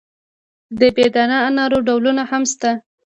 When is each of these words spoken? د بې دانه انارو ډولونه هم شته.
د 0.79 0.81
بې 0.95 1.07
دانه 1.15 1.37
انارو 1.47 1.79
ډولونه 1.87 2.23
هم 2.31 2.43
شته. 2.51 2.71